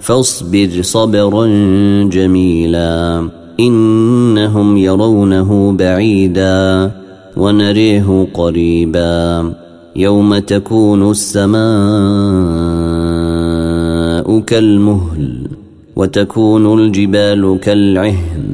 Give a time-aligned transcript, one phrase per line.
[0.00, 1.46] فاصبر صبرا
[2.04, 3.28] جميلا.
[3.60, 6.90] إنهم يرونه بعيدا
[7.36, 9.52] ونريه قريبا.
[9.96, 11.58] يوم تكون السماء
[14.40, 15.48] كالمهل
[15.96, 18.44] وتكون الجبال كالعهن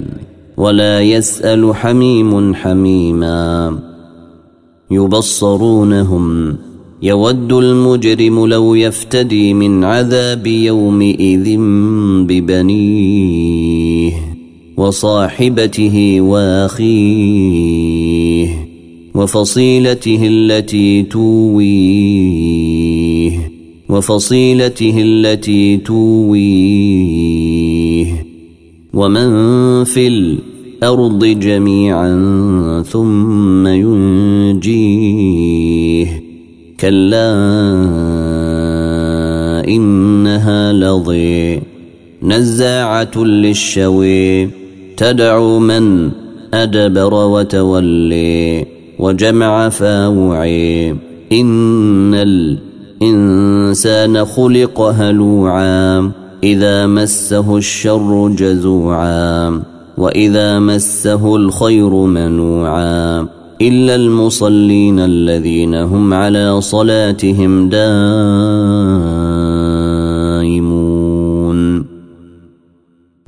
[0.57, 3.79] ولا يسأل حميم حميما.
[4.91, 6.57] يبصرونهم
[7.05, 11.57] يود المجرم لو يفتدي من عذاب يومئذ
[12.27, 14.13] ببنيه
[14.77, 17.69] وصاحبته وأخيه
[19.15, 22.15] وفصيلته التي تويه
[23.89, 26.45] وفصيلته التي تويه
[28.95, 32.15] ومن في الأرض جميعا
[32.83, 35.64] ثم ينجيه
[36.85, 37.33] كلا
[39.69, 41.63] إنها لظي.
[42.23, 44.51] نزاعة للشوي
[44.97, 46.11] تدعو من
[46.55, 48.67] أدبر وتولي
[48.99, 50.97] وجمع فاوعي.
[51.33, 52.15] إن
[53.03, 56.11] الإنسان خلق هلوعا
[56.43, 59.63] إذا مسه الشر جزوعا
[59.99, 63.34] وإذا مسه الخير منوعا.
[63.63, 68.25] إلا المصلين الذين هم على صلاتهم دائمون.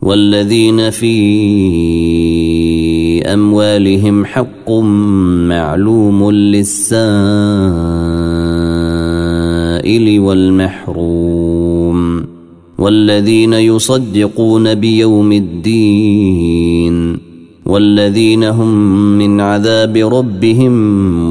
[0.03, 1.17] والذين في
[3.23, 4.71] أموالهم حق
[5.51, 7.01] معلوم للسائل
[10.21, 11.37] والمحروم.
[12.79, 17.26] والذين يصدقون بيوم الدين
[17.67, 18.69] والذين هم
[19.19, 20.73] من عذاب ربهم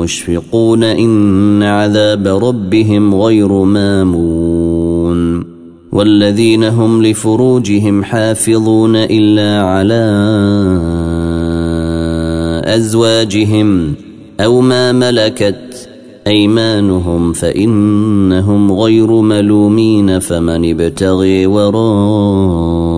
[0.02, 5.46] مشفقون إن عذاب ربهم غير مامون
[5.92, 10.06] والذين هم لفروجهم حافظون إلا على
[12.66, 13.94] أزواجهم
[14.40, 15.90] أو ما ملكت
[16.28, 22.95] أيمانهم فإنهم غير ملومين فمن ابتغي وراء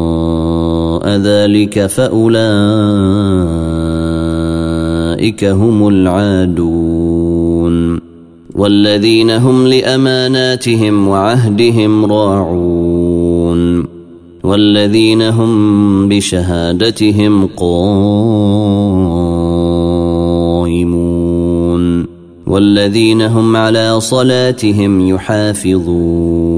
[1.08, 2.38] ذلك فأولئك
[5.44, 7.38] هم العادون
[8.56, 13.86] والذين هم لأماناتهم وعهدهم راعون
[14.44, 18.28] والذين هم بشهادتهم قائمون
[22.48, 26.58] والذين هم على صلاتهم يحافظون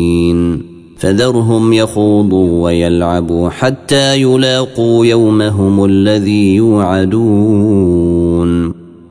[1.01, 8.01] فذرهم يخوضوا ويلعبوا حتى يلاقوا يومهم الذي يوعدون.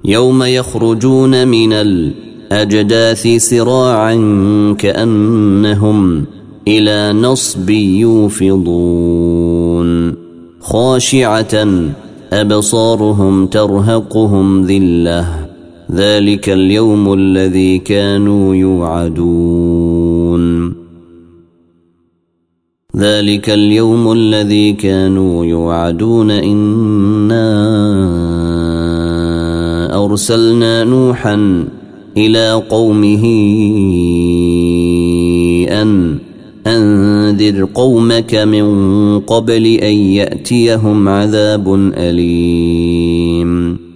[0.05, 4.15] يوم يخرجون من الأجداث سراعا
[4.79, 6.25] كأنهم
[6.69, 9.11] إلى نصب يوفضون.
[10.61, 11.69] خاشعة
[12.33, 15.27] أبصارهم ترهقهم ذلة.
[15.93, 20.01] ذلك اليوم الذي كانوا يوعدون.
[23.01, 27.47] ذلك اليوم الذي كانوا يوعدون إنا
[30.05, 31.65] أرسلنا نوحا
[32.17, 33.25] إلى قومه
[35.83, 36.19] أن
[36.67, 38.67] أنذر قومك من
[39.21, 43.90] قبل أن يأتيهم عذاب أليم.